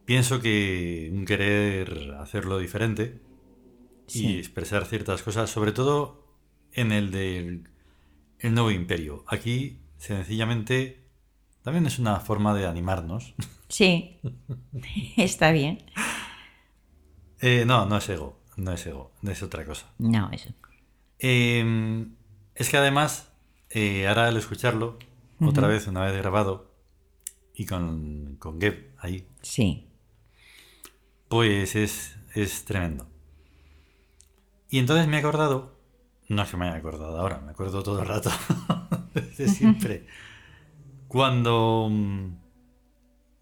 Pienso 0.06 0.40
que 0.40 1.08
un 1.12 1.24
querer 1.24 2.14
hacerlo 2.18 2.58
diferente 2.58 3.20
y 4.12 4.38
expresar 4.38 4.86
ciertas 4.86 5.22
cosas, 5.22 5.50
sobre 5.50 5.70
todo 5.70 6.26
en 6.72 6.90
el 6.90 7.12
del 7.12 7.68
el 8.40 8.54
nuevo 8.54 8.72
imperio. 8.72 9.22
Aquí, 9.28 9.78
sencillamente, 9.98 11.04
también 11.62 11.86
es 11.86 11.98
una 11.98 12.20
forma 12.20 12.54
de 12.54 12.66
animarnos. 12.66 13.34
Sí, 13.68 14.20
está 15.16 15.50
bien. 15.52 15.78
Eh, 17.40 17.64
no, 17.66 17.86
no 17.86 17.96
es 17.96 18.08
ego, 18.08 18.38
no 18.56 18.72
es 18.72 18.86
ego, 18.86 19.12
es 19.22 19.42
otra 19.42 19.64
cosa. 19.64 19.86
No, 19.98 20.28
eso. 20.32 20.50
Eh, 21.18 22.06
es 22.54 22.68
que 22.70 22.76
además, 22.76 23.32
eh, 23.70 24.06
ahora 24.08 24.28
al 24.28 24.36
escucharlo, 24.36 24.98
otra 25.40 25.66
vez, 25.68 25.86
una 25.86 26.02
vez 26.02 26.16
grabado, 26.16 26.70
y 27.54 27.64
con, 27.66 28.36
con 28.38 28.60
Geb 28.60 28.92
ahí, 28.98 29.26
Sí, 29.42 29.88
pues 31.28 31.76
es, 31.76 32.16
es 32.34 32.64
tremendo. 32.64 33.06
Y 34.68 34.78
entonces 34.78 35.06
me 35.08 35.16
he 35.16 35.20
acordado, 35.20 35.78
no 36.28 36.42
es 36.42 36.50
que 36.50 36.56
me 36.56 36.68
haya 36.68 36.76
acordado 36.76 37.18
ahora, 37.18 37.40
me 37.40 37.52
acuerdo 37.52 37.82
todo 37.82 38.02
el 38.02 38.08
rato, 38.08 38.30
desde 39.14 39.48
siempre, 39.48 40.06
cuando, 41.10 41.88
mm, 41.90 42.36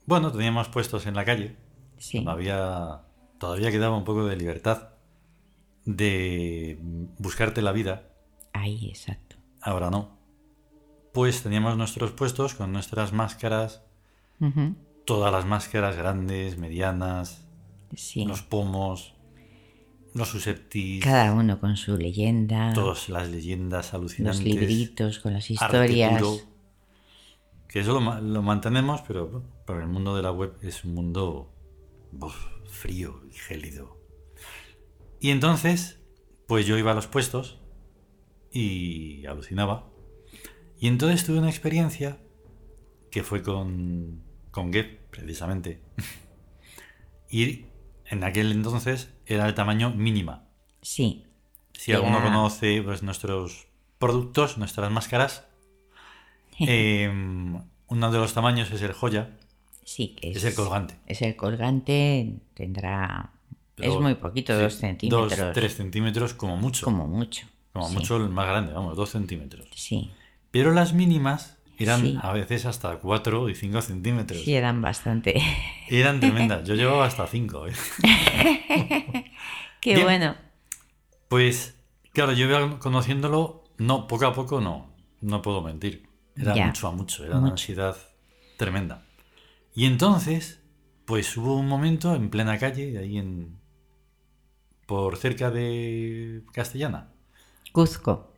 bueno, 0.07 0.33
teníamos 0.33 0.69
puestos 0.71 1.05
en 1.07 1.15
la 1.15 1.25
calle 1.27 1.55
Sí. 1.99 2.21
Todavía, 2.23 3.03
todavía 3.39 3.71
quedaba 3.71 3.95
un 3.97 4.05
poco 4.05 4.25
de 4.25 4.37
libertad 4.37 4.91
de 5.85 6.79
buscarte 7.19 7.61
la 7.61 7.73
vida. 7.73 8.09
Ahí, 8.55 8.89
exacto. 8.89 9.37
Ahora 9.61 9.91
no. 9.91 10.17
Pues 11.13 11.43
teníamos 11.43 11.77
nuestros 11.77 12.13
puestos 12.13 12.55
con 12.55 12.73
nuestras 12.73 13.13
máscaras, 13.13 13.83
Ujú. 14.41 14.77
todas 15.05 15.31
las 15.33 15.45
máscaras 15.45 15.97
grandes, 15.97 16.57
medianas, 16.57 17.45
Sí. 17.95 18.25
los 18.25 18.43
pomos, 18.43 19.15
los 20.15 20.29
susceptis, 20.29 21.03
Cada 21.05 21.33
uno 21.35 21.59
con 21.61 21.77
su 21.77 21.97
leyenda, 21.99 22.73
todas 22.75 23.09
las 23.09 23.29
leyendas 23.29 23.93
alucinantes. 23.93 24.41
los 24.41 24.45
libritos 24.55 25.19
con 25.19 25.33
las 25.35 25.51
historias. 25.51 26.23
Que 27.69 27.81
eso 27.81 27.93
lo, 27.93 28.01
ma- 28.01 28.21
lo 28.21 28.43
mantenemos, 28.43 29.03
pero 29.03 29.43
para 29.67 29.81
el 29.83 29.89
mundo 29.89 30.17
de 30.17 30.23
la 30.23 30.33
web 30.33 30.57
es 30.63 30.85
un 30.85 30.95
mundo 30.95 31.53
frío 32.67 33.21
y 33.31 33.35
gélido. 33.35 33.99
Y 35.21 35.31
entonces, 35.31 36.01
pues 36.47 36.67
yo 36.67 36.79
iba 36.79 36.93
a 36.93 36.95
los 36.95 37.07
puestos 37.07 37.61
y 38.51 39.27
alucinaba. 39.27 39.91
Y 40.81 40.87
entonces 40.89 41.25
tuve 41.27 41.39
una 41.39 41.51
experiencia 41.51 42.19
que 43.11 43.23
fue 43.25 43.43
con, 43.43 44.23
con 44.51 44.73
Gep, 44.73 45.11
precisamente. 45.11 45.83
y 47.31 47.67
en 48.07 48.25
aquel 48.25 48.53
entonces 48.53 49.13
era 49.27 49.47
el 49.47 49.55
tamaño 49.55 49.91
mínima. 49.91 50.49
Sí, 50.83 51.27
Si 51.73 51.93
alguno 51.93 52.23
conoce 52.23 52.81
pues, 52.83 53.03
nuestros 53.03 53.67
productos, 53.99 54.57
nuestras 54.57 54.91
máscaras, 54.93 55.48
eh, 56.61 57.09
uno 57.89 58.11
de 58.13 58.19
los 58.19 58.35
tamaños 58.35 58.71
es 58.71 58.83
el 58.83 58.93
joya, 58.93 59.31
sí, 59.85 60.17
que 60.21 60.31
es, 60.31 60.39
es 60.39 60.45
el 60.45 60.55
colgante. 60.55 60.95
Es 61.07 61.23
el 61.23 61.37
colgante, 61.37 62.35
tendrá... 62.55 63.33
es 63.77 63.95
muy 64.01 64.15
poquito, 64.15 64.55
sí, 64.57 64.63
dos 64.63 64.75
centímetros. 64.75 65.37
Dos, 65.37 65.53
tres 65.55 65.77
centímetros 65.77 66.35
como 66.35 66.57
mucho. 66.57 66.85
Como 66.85 67.07
mucho. 67.07 67.47
Como 67.73 67.89
sí, 67.89 67.95
mucho 67.95 68.17
el 68.17 68.29
más 68.29 68.47
grande, 68.49 68.73
vamos, 68.73 68.97
dos 68.97 69.11
centímetros. 69.11 69.67
Sí, 69.75 70.11
Pero 70.51 70.73
las 70.73 70.93
mínimas 70.95 71.59
eran 71.79 72.01
Sí. 72.01 72.19
a 72.21 72.33
veces 72.33 72.67
hasta 72.67 72.99
4 72.99 73.49
y 73.51 73.55
5 73.55 73.83
centímetros. 73.83 74.41
sí, 74.43 74.55
eran 74.55 74.83
bastante. 74.83 75.41
Eran 75.89 76.19
tremendas. 76.21 76.67
Yo 76.67 76.75
llevaba 76.75 77.07
hasta 77.07 77.27
5. 77.27 77.67
Qué 79.81 79.95
Bien. 79.95 80.03
bueno. 80.05 80.35
Pues, 81.29 81.77
claro, 82.13 82.33
yo 82.33 82.47
iba 82.47 82.79
conociéndolo, 82.79 83.65
no, 83.77 84.07
poco 84.09 84.27
a 84.27 84.33
poco 84.35 84.61
no, 84.61 84.91
no 85.21 85.43
puedo 85.43 85.63
mentir. 85.63 86.08
Era 86.39 86.55
mucho 86.67 86.89
a 86.89 86.93
mucho, 86.93 87.25
era 87.25 87.39
una 87.39 87.51
ansiedad 87.51 87.97
tremenda. 88.57 89.03
Y 89.75 89.87
entonces, 89.87 90.61
pues 91.05 91.37
hubo 91.37 91.57
un 91.57 91.69
momento 91.69 92.15
en 92.15 92.31
plena 92.31 92.59
calle, 92.59 92.99
ahí 92.99 93.19
en. 93.19 93.59
por 94.87 95.17
cerca 95.17 95.51
de 95.51 96.43
Castellana. 96.53 97.09
Cuzco, 97.73 98.33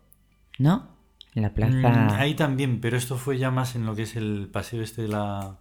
¿no? 0.58 0.88
En 1.34 1.42
la 1.42 1.50
Mm, 1.50 1.54
plaza. 1.54 2.20
ahí 2.20 2.34
también, 2.34 2.80
pero 2.80 2.96
esto 2.96 3.16
fue 3.16 3.38
ya 3.38 3.50
más 3.50 3.76
en 3.76 3.86
lo 3.86 3.94
que 3.94 4.02
es 4.02 4.16
el 4.16 4.48
paseo 4.52 4.82
este 4.82 5.02
de 5.02 5.08
la. 5.08 5.58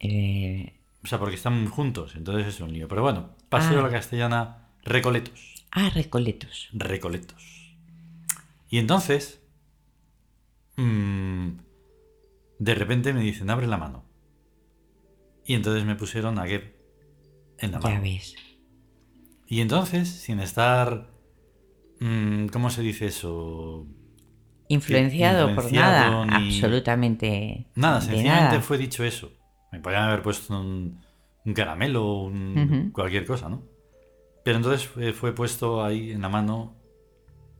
eh, 0.00 0.72
O 1.04 1.06
sea, 1.08 1.18
porque 1.18 1.36
están 1.36 1.68
juntos, 1.68 2.16
entonces 2.16 2.48
es 2.48 2.60
un 2.60 2.72
lío. 2.72 2.88
Pero 2.88 3.02
bueno, 3.02 3.30
paseo 3.48 3.74
Ah. 3.74 3.76
de 3.76 3.82
la 3.82 3.90
Castellana, 3.90 4.68
Recoletos. 4.82 5.64
ah, 5.70 5.88
Recoletos. 5.94 6.68
Recoletos. 6.72 7.74
Y 8.68 8.78
entonces, 8.78 9.40
mm, 10.76 11.58
de 12.58 12.74
repente 12.74 13.12
me 13.12 13.20
dicen, 13.22 13.50
abre 13.50 13.66
la 13.66 13.76
mano. 13.78 14.04
Y 15.46 15.54
entonces 15.54 15.84
me 15.84 15.94
pusieron 15.96 16.38
a 16.38 16.46
Geb 16.46 16.74
en 17.58 17.72
la 17.72 17.78
Ya 17.78 17.94
mano. 17.94 18.00
ves. 18.02 18.34
Y 19.48 19.60
entonces, 19.60 20.08
sin 20.08 20.40
estar, 20.40 21.08
mm, 22.00 22.46
¿cómo 22.48 22.70
se 22.70 22.82
dice 22.82 23.06
eso? 23.06 23.86
Influenciado, 24.68 25.54
por 25.54 25.72
nada, 25.72 26.22
absolutamente. 26.24 27.66
Nada, 27.76 28.00
sencillamente 28.00 28.56
nada. 28.56 28.62
fue 28.62 28.78
dicho 28.78 29.04
eso. 29.04 29.32
Me 29.70 29.80
podían 29.80 30.04
haber 30.04 30.22
puesto 30.22 30.58
un, 30.58 31.00
un 31.44 31.54
caramelo, 31.54 32.22
un, 32.22 32.56
Ujú. 32.56 32.92
cualquier 32.92 33.26
cosa, 33.26 33.48
¿no? 33.48 33.62
Pero 34.44 34.58
entonces 34.58 34.86
fue, 34.86 35.12
fue 35.12 35.34
puesto 35.34 35.84
ahí 35.84 36.12
en 36.12 36.22
la 36.22 36.28
mano 36.28 36.76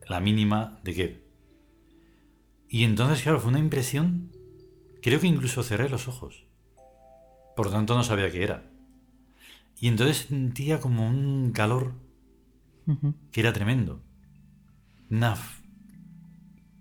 la 0.07 0.19
mínima 0.19 0.79
de 0.83 0.93
Geb. 0.93 1.26
Y 2.69 2.83
entonces, 2.83 3.21
claro, 3.23 3.39
fue 3.39 3.49
una 3.49 3.59
impresión. 3.59 4.31
Creo 5.01 5.19
que 5.19 5.27
incluso 5.27 5.63
cerré 5.63 5.89
los 5.89 6.07
ojos. 6.07 6.45
Por 7.55 7.67
lo 7.67 7.71
tanto, 7.71 7.95
no 7.95 8.03
sabía 8.03 8.31
qué 8.31 8.43
era. 8.43 8.69
Y 9.79 9.87
entonces 9.87 10.27
sentía 10.29 10.79
como 10.79 11.07
un 11.07 11.51
calor 11.51 11.93
que 13.31 13.39
era 13.41 13.53
tremendo. 13.53 14.01
Una, 15.09 15.35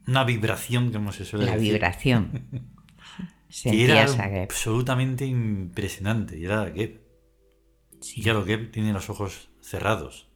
una 0.06 0.24
vibración, 0.24 0.92
como 0.92 1.12
se 1.12 1.24
suele 1.24 1.46
La 1.46 1.52
decir. 1.56 1.72
vibración. 1.72 2.44
que 3.62 3.84
era 3.84 4.06
absolutamente 4.42 5.26
impresionante. 5.26 6.38
Y 6.38 6.44
era 6.44 6.70
Geb. 6.70 7.00
Sí. 8.00 8.20
Y 8.20 8.22
claro, 8.24 8.44
Geb 8.44 8.70
tiene 8.70 8.92
los 8.92 9.08
ojos 9.10 9.48
cerrados. 9.60 10.28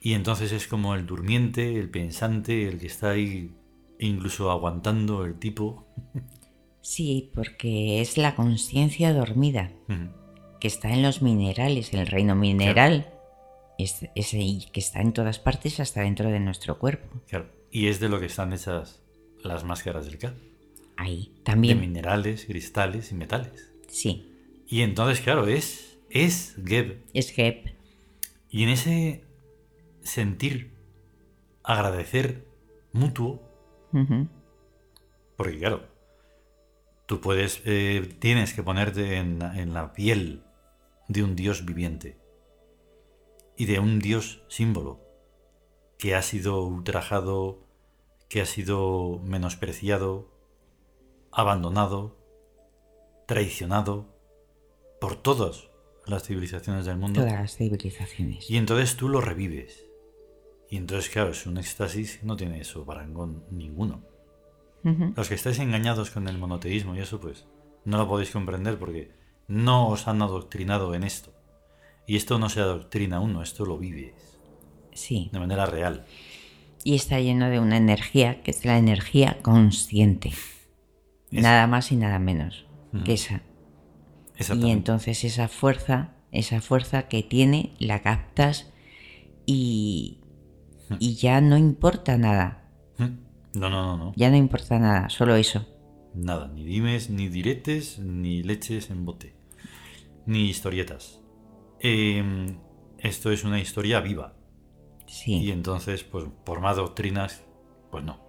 Y 0.00 0.12
entonces 0.14 0.52
es 0.52 0.68
como 0.68 0.94
el 0.94 1.06
durmiente, 1.06 1.78
el 1.78 1.90
pensante, 1.90 2.68
el 2.68 2.78
que 2.78 2.86
está 2.86 3.10
ahí 3.10 3.52
incluso 4.00 4.50
aguantando 4.50 5.24
el 5.24 5.38
tipo. 5.38 5.86
Sí, 6.80 7.30
porque 7.34 8.00
es 8.00 8.16
la 8.16 8.34
conciencia 8.34 9.12
dormida 9.12 9.72
que 10.58 10.68
está 10.68 10.90
en 10.90 11.02
los 11.02 11.20
minerales, 11.20 11.92
el 11.92 12.06
reino 12.06 12.34
mineral, 12.34 13.12
es, 13.78 14.06
es 14.14 14.32
ahí, 14.32 14.64
que 14.72 14.80
está 14.80 15.02
en 15.02 15.12
todas 15.12 15.38
partes 15.38 15.80
hasta 15.80 16.00
dentro 16.00 16.30
de 16.30 16.40
nuestro 16.40 16.78
cuerpo. 16.78 17.20
Claro. 17.28 17.50
Y 17.70 17.88
es 17.88 18.00
de 18.00 18.08
lo 18.08 18.18
que 18.20 18.26
están 18.26 18.54
hechas 18.54 19.02
las 19.42 19.64
máscaras 19.64 20.06
del 20.06 20.16
K. 20.16 20.32
Ahí 20.96 21.32
De 21.36 21.42
también. 21.42 21.78
minerales, 21.80 22.46
cristales 22.46 23.12
y 23.12 23.16
metales. 23.16 23.70
Sí, 23.88 24.32
Y 24.66 24.80
entonces, 24.80 25.20
claro, 25.20 25.46
es, 25.46 25.98
es 26.08 26.56
Geb. 26.64 27.02
es 27.12 27.30
Geb. 27.32 27.74
Y 28.48 28.62
en 28.62 28.70
ese 28.70 29.24
sentir, 30.00 30.72
agradecer 31.62 32.46
mutuo, 32.92 33.42
Porque 35.36 35.58
claro, 35.58 35.86
tú 37.06 37.20
puedes, 37.20 37.62
eh, 37.64 38.16
tienes 38.18 38.52
que 38.54 38.62
ponerte 38.62 39.16
en, 39.16 39.42
en 39.42 39.74
la 39.74 39.92
piel 39.92 40.42
de 41.08 41.22
un 41.22 41.36
dios 41.36 41.64
viviente 41.64 42.18
y 43.56 43.66
de 43.66 43.80
un 43.80 43.98
dios 43.98 44.42
símbolo 44.48 45.00
que 45.98 46.14
ha 46.14 46.22
sido 46.22 46.62
ultrajado, 46.62 47.66
que 48.28 48.40
ha 48.40 48.46
sido 48.46 49.20
menospreciado, 49.24 50.30
abandonado, 51.32 52.16
traicionado 53.26 54.06
por 55.00 55.16
todas 55.16 55.68
las 56.06 56.24
civilizaciones 56.24 56.86
del 56.86 56.96
mundo. 56.96 57.20
Todas 57.20 57.34
las 57.34 57.56
civilizaciones. 57.56 58.48
Y 58.50 58.56
entonces 58.56 58.96
tú 58.96 59.08
lo 59.08 59.20
revives. 59.20 59.87
Y 60.70 60.76
entonces, 60.76 61.10
claro, 61.10 61.30
es 61.30 61.46
un 61.46 61.58
éxtasis 61.58 62.20
no 62.22 62.36
tiene 62.36 62.60
eso 62.60 62.84
parangón 62.84 63.44
ninguno. 63.50 64.02
Los 65.16 65.28
que 65.28 65.34
estáis 65.34 65.58
engañados 65.58 66.10
con 66.10 66.28
el 66.28 66.38
monoteísmo 66.38 66.94
y 66.96 67.00
eso, 67.00 67.20
pues 67.20 67.46
no 67.84 67.98
lo 67.98 68.08
podéis 68.08 68.30
comprender 68.30 68.78
porque 68.78 69.10
no 69.46 69.88
os 69.88 70.08
han 70.08 70.22
adoctrinado 70.22 70.94
en 70.94 71.02
esto. 71.04 71.34
Y 72.06 72.16
esto 72.16 72.38
no 72.38 72.48
se 72.48 72.60
adoctrina 72.60 73.20
uno, 73.20 73.42
esto 73.42 73.66
lo 73.66 73.76
vives 73.76 74.14
Sí, 74.94 75.28
de 75.32 75.38
manera 75.40 75.66
real. 75.66 76.06
y 76.84 76.94
está 76.94 77.20
lleno 77.20 77.50
de 77.50 77.60
una 77.60 77.76
energía 77.76 78.42
que 78.42 78.50
es 78.50 78.64
la 78.64 78.78
energía 78.78 79.38
consciente. 79.42 80.32
Nada 81.30 81.66
más 81.66 81.92
y 81.92 81.96
nada 81.96 82.18
menos 82.18 82.64
que 83.04 83.12
esa. 83.12 83.42
Y 84.56 84.70
entonces 84.70 85.24
esa 85.24 85.48
fuerza, 85.48 86.14
esa 86.32 86.60
fuerza 86.62 87.08
que 87.08 87.22
tiene, 87.22 87.74
la 87.78 88.00
captas 88.00 88.70
y, 89.44 90.18
y 90.98 91.14
ya 91.14 91.40
no 91.40 91.56
importa 91.56 92.16
nada. 92.18 92.70
¿Mm? 92.98 93.58
No, 93.58 93.70
no, 93.70 93.82
no, 93.84 93.96
no. 93.96 94.12
Ya 94.16 94.30
no 94.30 94.36
importa 94.36 94.78
nada, 94.78 95.08
solo 95.08 95.34
eso. 95.36 95.66
Nada, 96.14 96.48
ni 96.48 96.64
dimes, 96.64 97.10
ni 97.10 97.28
diretes, 97.28 97.98
ni 97.98 98.42
leches 98.42 98.90
en 98.90 99.04
bote. 99.04 99.34
Ni 100.26 100.48
historietas. 100.48 101.20
Em, 101.80 102.58
esto 102.98 103.30
es 103.30 103.44
una 103.44 103.60
historia 103.60 104.00
viva. 104.00 104.34
Y 105.06 105.12
Sí. 105.12 105.50
entonces, 105.50 106.04
pues 106.04 106.24
por 106.44 106.60
más 106.60 106.76
doctrinas, 106.76 107.42
pues 107.90 108.04
no. 108.04 108.26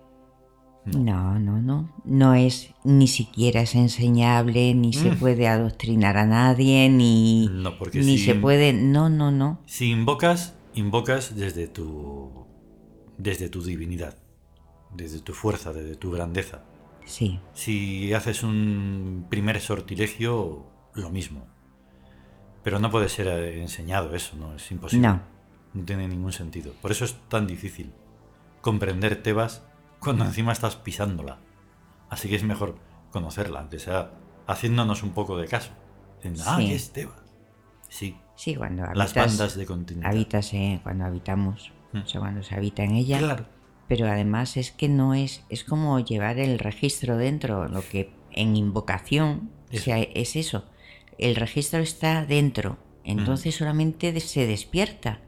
No, 0.86 1.38
no, 1.38 1.62
no. 1.62 1.93
No 2.06 2.34
es 2.36 2.74
ni 2.86 3.08
siquiera 3.08 3.62
es 3.62 3.76
enseñable, 3.76 4.74
ni 4.74 4.93
se 4.93 5.12
puede 5.12 5.48
adoctrinar 5.48 6.17
a 6.17 6.26
nadie, 6.26 6.89
ni, 6.89 7.48
Mm. 7.50 7.62
No, 7.63 7.78
porque 7.78 8.00
ni 8.00 8.17
si- 8.17 8.26
se 8.26 8.36
puede. 8.36 8.72
No, 8.74 9.10
no, 9.10 9.30
no. 9.30 9.60
Si 9.65 9.91
invocas, 9.91 10.56
invocas 10.74 11.36
desde 11.36 11.67
tu 11.67 12.38
desde 13.19 13.49
tu 13.49 13.62
divinidad, 13.62 14.15
desde 14.91 15.19
tu 15.19 15.34
fuerza, 15.34 15.71
desde 15.73 15.95
tu 15.95 16.10
grandeza. 16.12 16.63
Sí, 17.05 17.39
Si 17.53 18.13
haces 18.13 18.43
un 18.43 19.27
primer 19.29 19.60
sortilegio, 19.62 20.65
lo 20.93 21.10
mismo. 21.10 21.47
Pero 22.63 22.79
no 22.79 22.89
puede 22.91 23.10
ser 23.10 23.27
eh, 23.27 23.62
enseñado 23.62 24.15
eso, 24.15 24.36
¿no? 24.38 24.55
Es 24.55 24.71
imposible. 24.71 25.08
No. 25.08 25.21
No 25.73 25.86
tiene 25.86 26.08
ningún 26.08 26.32
sentido. 26.34 26.73
Por 26.82 26.91
eso 26.91 27.05
es 27.05 27.15
tan 27.29 27.45
difícil 27.47 27.93
comprender 28.62 29.21
Tebas 29.23 29.63
cuando 29.99 30.25
encima 30.25 30.51
estás 30.51 30.75
pisándola. 30.75 31.38
Así 32.10 32.27
que 32.29 32.36
es 32.36 32.43
mejor 32.43 32.75
conocerla, 33.12 33.60
aunque 33.62 33.79
sea 33.79 34.12
haciéndonos 34.47 35.03
un 35.03 35.12
poco 35.12 35.38
de 35.38 35.47
caso. 35.47 35.71
Diciendo, 36.17 36.43
ah, 36.47 36.58
Sí. 36.60 36.67
¿qué 36.67 36.75
es 36.75 36.91
Tebas? 36.93 37.21
Sí, 37.89 38.17
Sí, 38.36 38.55
cuando 38.55 38.84
habitas, 38.84 38.97
las 38.97 39.13
bandas 39.15 39.55
de 39.55 39.65
continuidad. 39.65 40.12
habitas, 40.12 40.53
eh, 40.53 40.79
cuando 40.84 41.05
habitamos. 41.05 41.71
O 41.93 42.06
sea, 42.06 42.19
cuando 42.21 42.43
se 42.43 42.56
habita 42.56 42.84
en 42.84 42.95
ella. 42.95 43.19
Claro. 43.19 43.45
Pero 43.88 44.08
además 44.08 44.56
es 44.58 44.71
que 44.71 44.88
no 44.89 45.13
es, 45.15 45.43
es 45.49 45.63
como 45.63 45.99
llevar 45.99 46.38
el 46.39 46.60
registro 46.60 47.17
dentro, 47.17 47.67
lo 47.67 47.82
que 47.82 48.12
en 48.32 48.56
invocación 48.56 49.49
o 49.73 49.78
sea, 49.78 49.99
es 49.99 50.36
eso. 50.36 50.65
El 51.17 51.36
registro 51.36 51.80
está 51.80 52.25
dentro, 52.25 52.78
entonces 53.04 53.56
solamente 53.56 54.12
de- 54.13 54.19
se 54.19 54.45
despierta. 54.47 55.21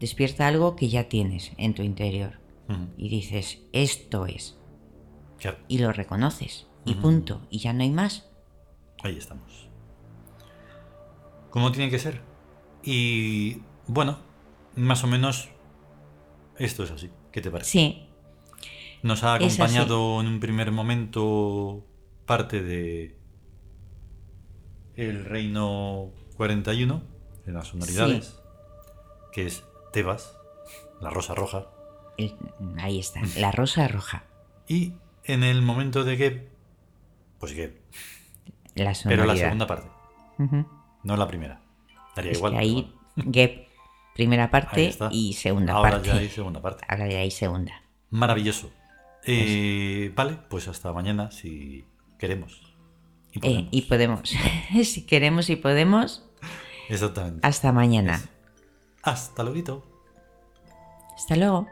Despierta 0.00 0.46
algo 0.48 0.76
que 0.76 0.88
ya 0.88 1.04
tienes 1.08 1.52
en 1.56 1.74
tu 1.74 1.82
interior. 1.82 2.38
Ujú. 2.68 2.86
Y 2.96 3.08
dices, 3.08 3.60
esto 3.72 4.26
es. 4.26 4.56
Claro, 5.38 5.58
Y 5.68 5.78
lo 5.78 5.92
reconoces. 5.92 6.66
Y 6.84 6.94
punto. 6.94 7.46
Y 7.50 7.58
ya 7.58 7.72
no 7.72 7.82
hay 7.82 7.90
más. 7.90 8.26
ahí 9.02 9.16
estamos. 9.16 9.68
¿Cómo 11.50 11.72
tiene 11.72 11.90
que 11.90 11.98
ser? 11.98 12.22
Y 12.82 13.62
bueno, 13.86 14.18
más 14.76 15.02
o 15.04 15.06
menos 15.06 15.50
esto 16.60 16.84
es 16.84 16.90
así. 16.92 17.10
¿Qué 17.32 17.40
te 17.40 17.50
parece? 17.50 17.70
Sí, 17.70 18.06
Nos 19.02 19.24
ha 19.24 19.34
acompañado 19.34 20.20
en 20.20 20.26
un 20.28 20.40
primer 20.40 20.70
momento 20.72 21.84
parte 22.26 22.62
de 22.62 23.16
el 24.96 25.24
reino 25.24 26.10
41 26.36 27.02
de 27.46 27.52
las 27.52 27.68
sonoridades, 27.68 28.40
que 29.32 29.46
es 29.46 29.64
Tebas, 29.92 30.36
la 31.00 31.10
rosa 31.10 31.34
roja, 31.34 31.66
el- 32.18 32.34
ahí 32.78 32.98
está. 33.00 33.20
La 33.38 33.50
rosa 33.52 33.88
roja. 33.88 34.24
y 34.68 34.92
en 35.24 35.42
el 35.44 35.62
momento 35.62 36.04
de 36.04 36.16
Geb, 36.16 36.48
pues 37.38 37.52
Geb, 37.54 37.80
La 38.74 38.92
pero 39.04 39.24
la 39.24 39.34
segunda 39.36 39.66
parte, 39.66 39.88
no 41.02 41.16
la 41.16 41.26
primera. 41.26 41.62
Daría 42.14 42.32
Es 42.32 42.38
igual. 42.38 42.52
que 42.52 42.58
ahí. 42.58 42.94
Primera 44.14 44.50
parte 44.50 44.94
y 45.10 45.32
segunda 45.34 45.74
Ahora 45.74 45.92
parte. 45.92 46.08
ya 46.08 46.14
hay 46.16 46.28
segunda 46.28 46.60
parte. 46.60 46.84
Ahora 46.88 47.08
ya 47.08 47.18
hay 47.18 47.30
segunda. 47.30 47.82
Maravilloso. 48.10 48.70
Eh, 49.24 50.12
vale, 50.14 50.38
pues 50.48 50.68
hasta 50.68 50.92
mañana 50.92 51.30
si 51.30 51.84
queremos. 52.18 52.60
Y 53.32 53.46
Eh, 53.46 53.68
y 53.70 53.82
podemos, 53.82 54.34
si 54.84 55.06
queremos 55.06 55.48
y 55.50 55.56
podemos, 55.56 56.26
Exactamente. 56.88 57.46
hasta 57.46 57.72
mañana. 57.72 58.20
Hasta 59.02 59.42
luego. 59.44 59.86
Hasta 61.14 61.36
luego. 61.36 61.68